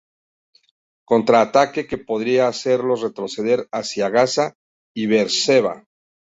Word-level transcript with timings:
Contraataque 1.11 1.85
que 1.87 1.99
podría 1.99 2.47
hacerlos 2.47 3.01
retroceder 3.01 3.67
hacia 3.71 4.09
Gaza 4.09 4.55
y 4.97 5.05
Beerseba. 5.05 5.83